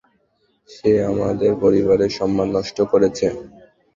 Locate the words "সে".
0.69-0.91